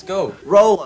[0.00, 0.32] Let's go.
[0.46, 0.78] Roll.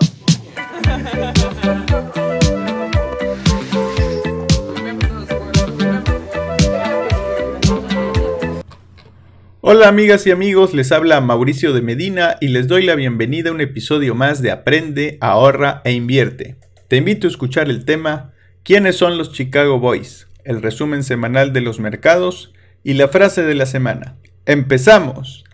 [9.61, 13.53] Hola amigas y amigos, les habla Mauricio de Medina y les doy la bienvenida a
[13.53, 16.57] un episodio más de Aprende, ahorra e invierte.
[16.87, 20.27] Te invito a escuchar el tema ¿Quiénes son los Chicago Boys?
[20.43, 22.53] El resumen semanal de los mercados
[22.83, 24.17] y la frase de la semana.
[24.45, 25.45] ¡Empezamos!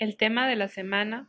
[0.00, 1.28] El tema de la semana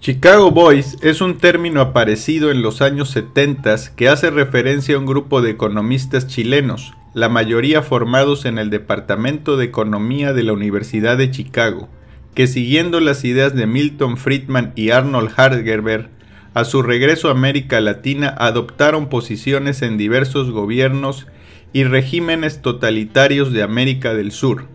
[0.00, 5.06] Chicago Boys es un término aparecido en los años 70 que hace referencia a un
[5.06, 11.16] grupo de economistas chilenos, la mayoría formados en el Departamento de Economía de la Universidad
[11.16, 11.88] de Chicago,
[12.34, 16.10] que siguiendo las ideas de Milton Friedman y Arnold Hargerberg,
[16.54, 21.28] a su regreso a América Latina adoptaron posiciones en diversos gobiernos
[21.72, 24.66] y regímenes totalitarios de América del Sur.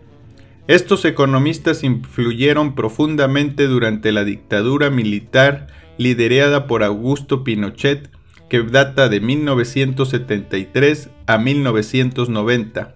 [0.68, 8.10] Estos economistas influyeron profundamente durante la dictadura militar liderada por Augusto Pinochet,
[8.50, 12.94] que data de 1973 a 1990.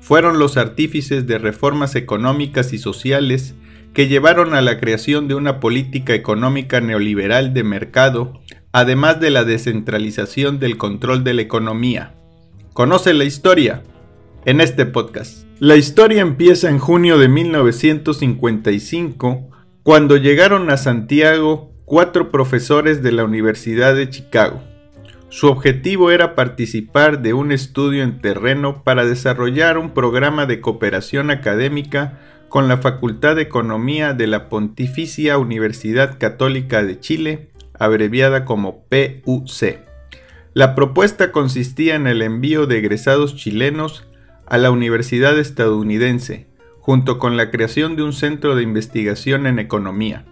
[0.00, 3.54] Fueron los artífices de reformas económicas y sociales
[3.94, 9.44] que llevaron a la creación de una política económica neoliberal de mercado, además de la
[9.44, 12.14] descentralización del control de la economía.
[12.74, 13.82] Conoce la historia
[14.44, 15.46] en este podcast.
[15.64, 19.48] La historia empieza en junio de 1955,
[19.82, 24.62] cuando llegaron a Santiago cuatro profesores de la Universidad de Chicago.
[25.30, 31.30] Su objetivo era participar de un estudio en terreno para desarrollar un programa de cooperación
[31.30, 32.20] académica
[32.50, 37.48] con la Facultad de Economía de la Pontificia Universidad Católica de Chile,
[37.78, 39.78] abreviada como PUC.
[40.52, 44.04] La propuesta consistía en el envío de egresados chilenos
[44.46, 46.46] a la Universidad estadounidense,
[46.80, 50.26] junto con la creación de un centro de investigación en economía.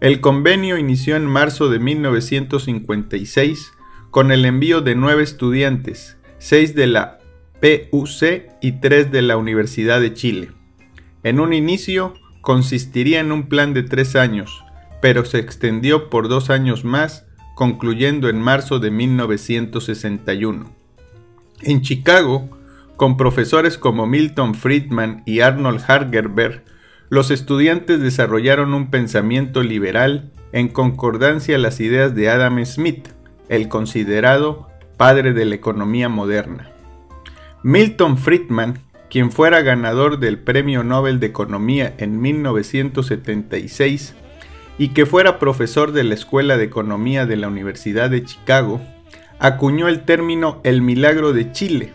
[0.00, 3.72] El convenio inició en marzo de 1956
[4.10, 7.18] con el envío de nueve estudiantes, seis de la
[7.60, 10.50] PUC y tres de la Universidad de Chile.
[11.22, 14.64] En un inicio consistiría en un plan de tres años,
[15.02, 20.74] pero se extendió por dos años más, concluyendo en marzo de 1961.
[21.62, 22.48] En Chicago,
[23.00, 26.64] con profesores como Milton Friedman y Arnold Hargerberg,
[27.08, 33.08] los estudiantes desarrollaron un pensamiento liberal en concordancia a las ideas de Adam Smith,
[33.48, 34.68] el considerado
[34.98, 36.72] padre de la economía moderna.
[37.62, 44.14] Milton Friedman quien fuera ganador del Premio Nobel de Economía en 1976
[44.76, 48.78] y que fuera profesor de la Escuela de Economía de la Universidad de Chicago,
[49.38, 51.94] acuñó el término el milagro de Chile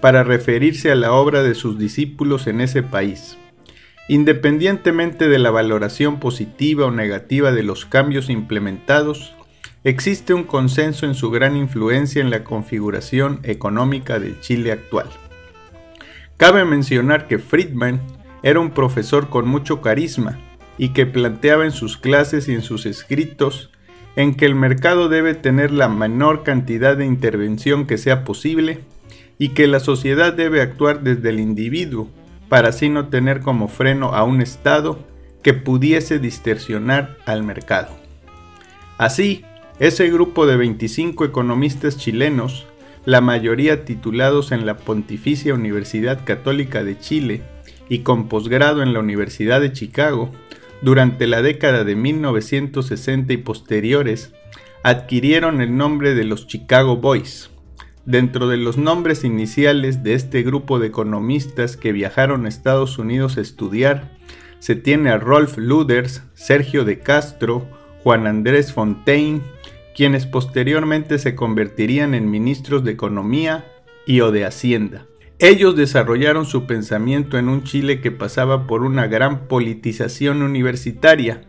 [0.00, 3.36] para referirse a la obra de sus discípulos en ese país.
[4.08, 9.34] Independientemente de la valoración positiva o negativa de los cambios implementados,
[9.84, 15.08] existe un consenso en su gran influencia en la configuración económica del Chile actual.
[16.38, 18.00] Cabe mencionar que Friedman
[18.42, 20.38] era un profesor con mucho carisma
[20.78, 23.70] y que planteaba en sus clases y en sus escritos
[24.16, 28.80] en que el mercado debe tener la menor cantidad de intervención que sea posible
[29.38, 32.10] y que la sociedad debe actuar desde el individuo
[32.48, 34.98] para así no tener como freno a un Estado
[35.42, 37.90] que pudiese distorsionar al mercado.
[38.96, 39.44] Así,
[39.78, 42.66] ese grupo de 25 economistas chilenos
[43.08, 47.42] la mayoría titulados en la Pontificia Universidad Católica de Chile
[47.88, 50.30] y con posgrado en la Universidad de Chicago,
[50.82, 54.34] durante la década de 1960 y posteriores,
[54.82, 57.48] adquirieron el nombre de los Chicago Boys.
[58.08, 63.36] Dentro de los nombres iniciales de este grupo de economistas que viajaron a Estados Unidos
[63.36, 64.16] a estudiar,
[64.60, 67.68] se tiene a Rolf Luders, Sergio de Castro,
[68.02, 69.42] Juan Andrés Fontaine,
[69.94, 73.66] quienes posteriormente se convertirían en ministros de Economía
[74.06, 75.04] y o de Hacienda.
[75.38, 81.42] Ellos desarrollaron su pensamiento en un Chile que pasaba por una gran politización universitaria,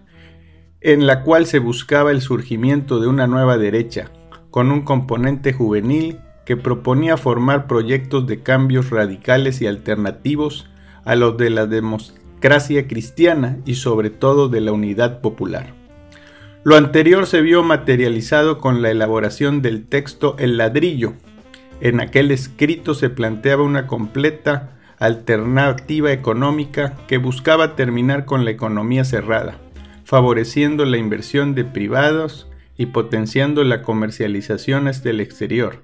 [0.82, 4.12] en la cual se buscaba el surgimiento de una nueva derecha,
[4.52, 6.20] con un componente juvenil
[6.50, 10.68] que proponía formar proyectos de cambios radicales y alternativos
[11.06, 15.76] a los de la democracia cristiana y sobre todo de la unidad popular.
[16.64, 21.14] Lo anterior se vio materializado con la elaboración del texto El ladrillo,
[21.82, 29.06] En aquel escrito se planteaba una completa alternativa económica que buscaba terminar con la economía
[29.06, 29.60] cerrada,
[30.04, 35.84] favoreciendo la inversión de privados y potenciando la comercialización hasta el exterior.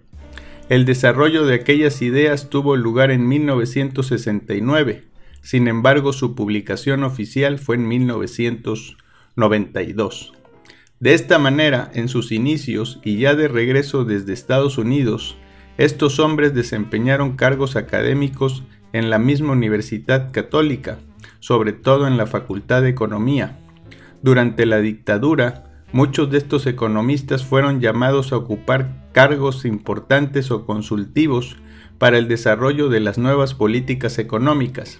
[0.67, 5.03] El desarrollo de aquellas ideas tuvo lugar en 1969,
[5.41, 10.33] sin embargo su publicación oficial fue en 1992.
[10.99, 15.37] De esta manera, en sus inicios y ya de regreso desde Estados Unidos,
[15.77, 20.97] estos hombres desempeñaron cargos académicos en la misma Universidad Católica,
[21.39, 23.59] sobre todo en la Facultad de Economía.
[24.23, 31.55] Durante la dictadura, Muchos de estos economistas fueron llamados a ocupar cargos importantes o consultivos
[31.97, 34.99] para el desarrollo de las nuevas políticas económicas.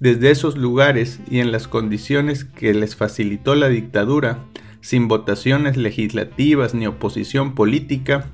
[0.00, 4.40] Desde esos lugares y en las condiciones que les facilitó la dictadura,
[4.80, 8.30] sin votaciones legislativas ni oposición política,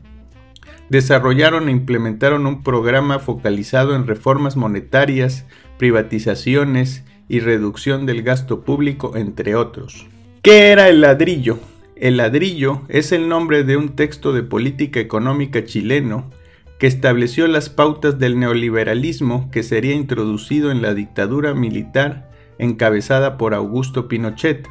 [0.88, 5.44] desarrollaron e implementaron un programa focalizado en reformas monetarias,
[5.76, 10.06] privatizaciones y reducción del gasto público, entre otros.
[10.40, 11.58] ¿Qué era el ladrillo?
[12.00, 16.30] El ladrillo es el nombre de un texto de política económica chileno
[16.78, 23.52] que estableció las pautas del neoliberalismo que sería introducido en la dictadura militar encabezada por
[23.52, 24.68] Augusto Pinochet,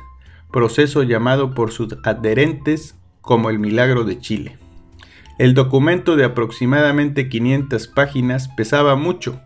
[0.53, 4.57] proceso llamado por sus adherentes como el milagro de Chile.
[5.38, 9.41] El documento de aproximadamente 500 páginas pesaba mucho,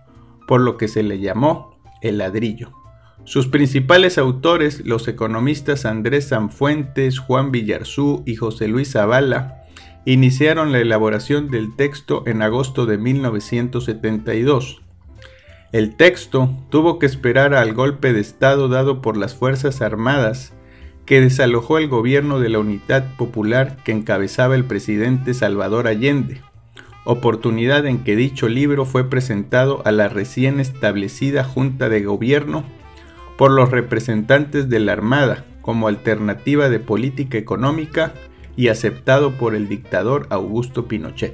[0.48, 2.81] por lo que se le llamó el ladrillo.
[3.24, 9.64] Sus principales autores, los economistas Andrés Sanfuentes, Juan Villarzú y José Luis Zavala,
[10.06, 14.82] iniciaron la elaboración del texto en agosto de 1972.
[15.72, 20.54] El texto tuvo que esperar al golpe de Estado dado por las Fuerzas Armadas
[21.06, 26.42] que desalojó el gobierno de la Unidad Popular que encabezaba el presidente Salvador Allende,
[27.06, 32.64] oportunidad en que dicho libro fue presentado a la recién establecida Junta de Gobierno
[33.42, 38.14] por los representantes de la Armada como alternativa de política económica
[38.56, 41.34] y aceptado por el dictador Augusto Pinochet.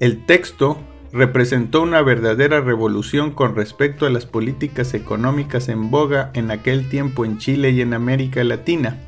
[0.00, 0.76] El texto
[1.14, 7.24] representó una verdadera revolución con respecto a las políticas económicas en boga en aquel tiempo
[7.24, 8.98] en Chile y en América Latina,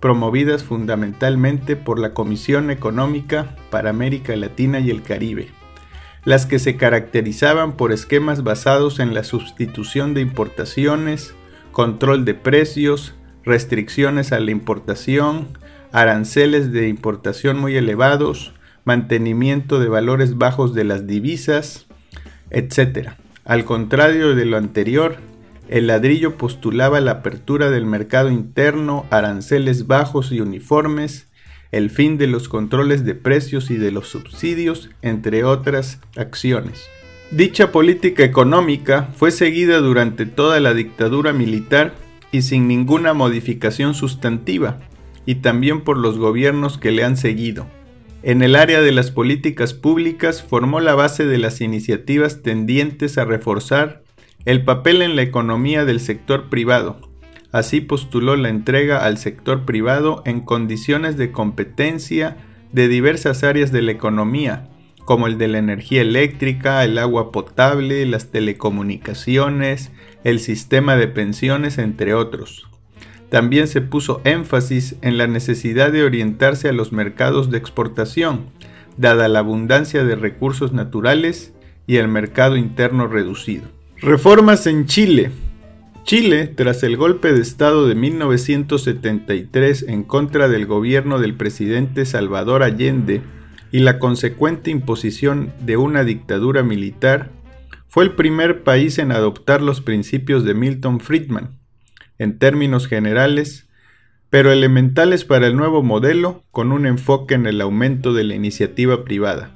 [0.00, 5.61] promovidas fundamentalmente por la Comisión Económica para América Latina y el Caribe
[6.24, 11.34] las que se caracterizaban por esquemas basados en la sustitución de importaciones,
[11.72, 13.14] control de precios,
[13.44, 15.48] restricciones a la importación,
[15.90, 18.52] aranceles de importación muy elevados,
[18.84, 21.86] mantenimiento de valores bajos de las divisas,
[22.50, 23.10] etc.
[23.44, 25.16] Al contrario de lo anterior,
[25.68, 31.28] el ladrillo postulaba la apertura del mercado interno, aranceles bajos y uniformes,
[31.72, 36.84] el fin de los controles de precios y de los subsidios, entre otras acciones.
[37.30, 41.94] Dicha política económica fue seguida durante toda la dictadura militar
[42.30, 44.80] y sin ninguna modificación sustantiva,
[45.24, 47.66] y también por los gobiernos que le han seguido.
[48.22, 53.24] En el área de las políticas públicas formó la base de las iniciativas tendientes a
[53.24, 54.02] reforzar
[54.44, 57.11] el papel en la economía del sector privado,
[57.52, 62.38] Así postuló la entrega al sector privado en condiciones de competencia
[62.72, 64.70] de diversas áreas de la economía,
[65.04, 69.92] como el de la energía eléctrica, el agua potable, las telecomunicaciones,
[70.24, 72.66] el sistema de pensiones, entre otros.
[73.28, 78.46] También se puso énfasis en la necesidad de orientarse a los mercados de exportación,
[78.96, 81.52] dada la abundancia de recursos naturales
[81.86, 83.64] y el mercado interno reducido.
[83.98, 85.30] Reformas en Chile.
[86.04, 92.64] Chile, tras el golpe de Estado de 1973 en contra del gobierno del presidente Salvador
[92.64, 93.22] Allende
[93.70, 97.30] y la consecuente imposición de una dictadura militar,
[97.86, 101.60] fue el primer país en adoptar los principios de Milton Friedman,
[102.18, 103.68] en términos generales,
[104.28, 109.04] pero elementales para el nuevo modelo con un enfoque en el aumento de la iniciativa
[109.04, 109.50] privada.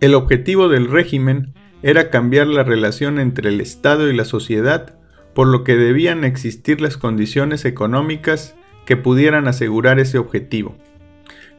[0.00, 4.98] El objetivo del régimen era cambiar la relación entre el Estado y la sociedad
[5.34, 10.76] por lo que debían existir las condiciones económicas que pudieran asegurar ese objetivo.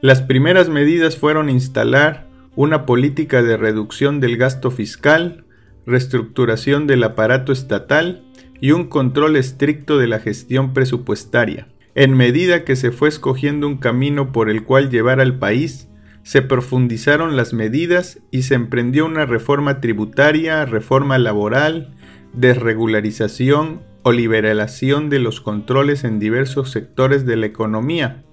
[0.02, 5.46] Las primeras medidas fueron instalar una política de reducción del gasto fiscal,
[5.86, 8.24] reestructuración del aparato estatal
[8.60, 11.68] y un control estricto de la gestión presupuestaria.
[11.96, 15.90] En medida que se fue escogiendo un camino por el cual llevar al país,
[16.24, 21.94] se profundizaron las medidas y se emprendió una reforma tributaria, reforma laboral,
[22.34, 28.24] desregularización o liberalización de los controles en diversos sectores de la economía,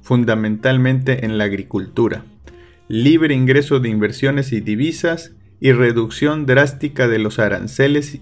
[0.00, 2.24] fundamentalmente en la agricultura.
[2.88, 8.20] libre ingreso de inversiones y divisas y reducción drástica de los aranceles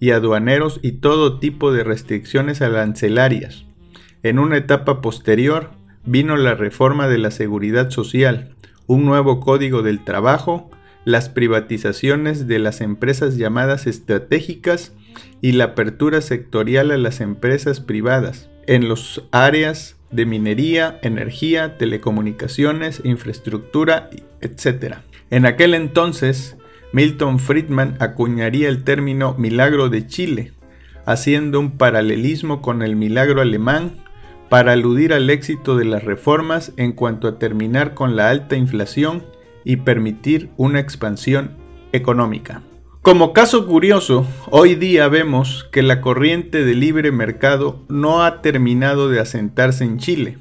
[0.00, 3.66] y aduaneros y todo tipo de restricciones arancelarias.
[4.22, 5.72] En una etapa posterior
[6.06, 8.54] vino la reforma de la seguridad social,
[8.86, 10.70] un nuevo código del trabajo,
[11.06, 14.92] las privatizaciones de las empresas llamadas estratégicas
[15.40, 23.02] y la apertura sectorial a las empresas privadas en los áreas de minería, energía, telecomunicaciones,
[23.04, 24.10] infraestructura,
[24.40, 24.96] etc.
[25.30, 26.56] En aquel entonces,
[26.92, 30.54] Milton Friedman acuñaría el término milagro de Chile,
[31.04, 33.92] haciendo un paralelismo con el milagro alemán
[34.48, 39.35] para aludir al éxito de las reformas en cuanto a terminar con la alta inflación
[39.66, 41.56] y permitir una expansión
[41.92, 42.62] económica.
[43.02, 49.08] Como caso curioso, hoy día vemos que la corriente de libre mercado no ha terminado
[49.08, 50.38] de asentarse en Chile.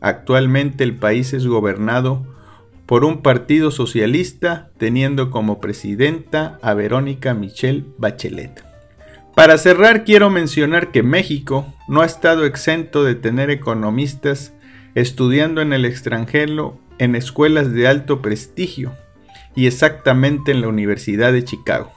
[0.00, 2.24] Actualmente el país es gobernado
[2.86, 8.64] por un partido socialista teniendo como presidenta a Verónica Michelle Bachelet.
[9.34, 14.54] Para cerrar quiero mencionar que México no ha estado exento de tener economistas
[14.94, 18.92] estudiando en el extranjero en escuelas de alto prestigio
[19.54, 21.92] y exactamente en la Universidad de Chicago.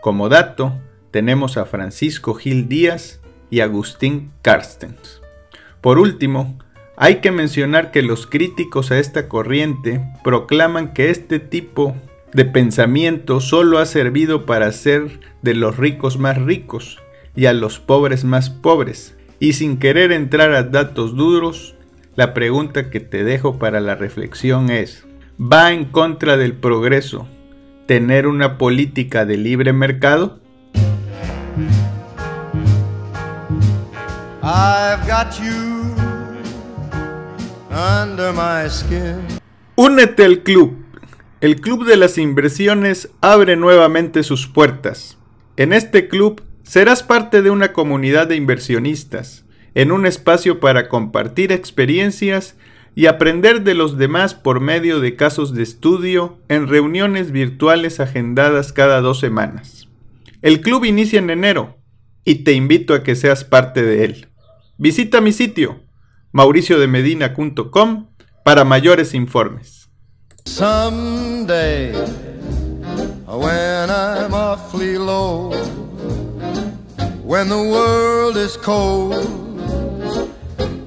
[0.00, 0.78] Como dato,
[1.10, 3.20] tenemos a Francisco Gil Díaz
[3.50, 5.20] y Agustín Carstens.
[5.80, 6.58] Por último,
[6.96, 11.94] hay que mencionar que los críticos a esta corriente proclaman que este tipo
[12.32, 16.98] de pensamiento solo ha servido para hacer de los ricos más ricos
[17.34, 19.16] y a los pobres más pobres.
[19.38, 21.75] Y sin querer entrar a datos duros,
[22.16, 25.06] la pregunta que te dejo para la reflexión es,
[25.40, 27.28] ¿va en contra del progreso
[27.86, 30.40] tener una política de libre mercado?
[39.76, 40.82] Únete al club.
[41.42, 45.18] El Club de las Inversiones abre nuevamente sus puertas.
[45.58, 49.45] En este club serás parte de una comunidad de inversionistas,
[49.76, 52.56] en un espacio para compartir experiencias
[52.94, 58.72] y aprender de los demás por medio de casos de estudio en reuniones virtuales agendadas
[58.72, 59.86] cada dos semanas.
[60.40, 61.76] El club inicia en enero
[62.24, 64.28] y te invito a que seas parte de él.
[64.78, 65.82] Visita mi sitio
[66.32, 68.06] mauriciodemedina.com
[68.44, 69.90] para mayores informes.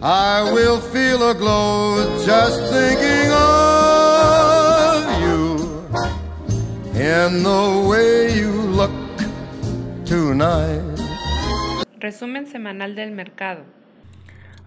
[0.02, 5.58] I will feel a glow just thinking of you
[6.96, 8.92] and the way you look
[10.06, 10.80] tonight.
[12.00, 13.66] Resumen semanal del mercado.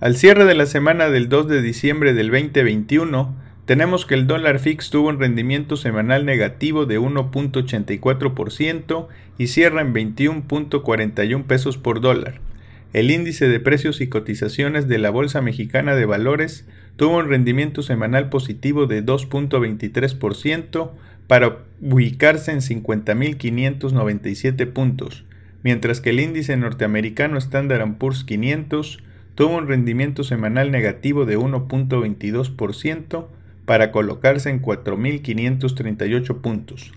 [0.01, 3.35] Al cierre de la semana del 2 de diciembre del 2021,
[3.65, 9.09] tenemos que el dólar fix tuvo un rendimiento semanal negativo de 1.84%
[9.39, 12.52] y cierra en 21.41 pesos por dólar
[12.93, 17.83] el índice de precios y cotizaciones de la Bolsa Mexicana de Valores tuvo un rendimiento
[17.83, 20.91] semanal positivo de 2.23%
[21.27, 25.25] para ubicarse en 50.597 puntos,
[25.63, 29.03] mientras que el índice norteamericano Standard Poor's 500
[29.35, 33.29] tuvo un rendimiento semanal negativo de 1.22%
[33.65, 36.93] para colocarse en 4.538 puntos.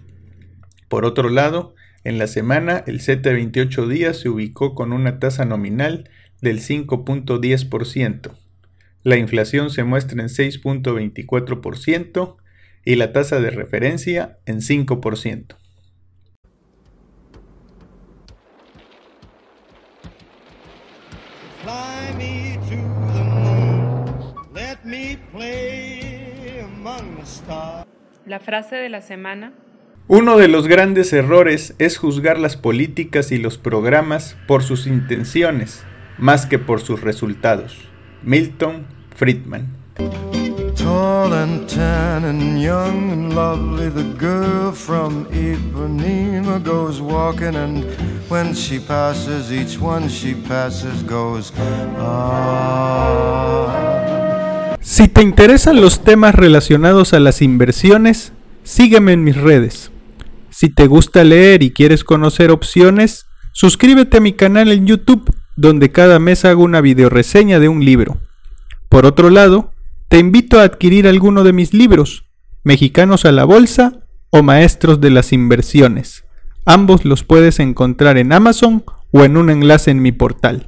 [0.89, 5.43] Por otro lado, en la semana, el Z 28 días se ubicó con una tasa
[5.43, 6.07] nominal
[6.39, 8.31] del 5.10%.
[9.01, 12.35] La inflación se muestra en 6.24%
[12.85, 15.55] y la tasa de referencia en 5%.
[28.27, 29.64] La frase de la semana
[30.07, 35.83] uno de los grandes errores es juzgar las políticas y los programas por sus intenciones
[36.19, 37.75] más que por sus resultados.
[38.21, 38.85] Milton
[39.15, 39.75] Friedman.
[40.75, 47.83] Tall and tan and young and lovely, the girl from Ipanema goes walking, and
[48.29, 51.51] when she passes, each one she passes goes.
[51.97, 53.15] Ah.
[54.81, 58.33] Si te interesan los temas relacionados a las inversiones,
[58.63, 59.91] sígueme en mis redes.
[60.57, 65.91] Si te gusta leer y quieres conocer opciones, suscríbete a mi canal en YouTube, donde
[65.91, 68.19] cada mes hago una videoreseña de un libro.
[68.87, 69.73] Por otro lado,
[70.07, 72.23] te invito a adquirir alguno de mis libros,
[72.63, 76.23] Mexicanos a la Bolsa o Maestros de las Inversiones.
[76.63, 80.67] Ambos los puedes encontrar en Amazon o en un enlace en mi portal.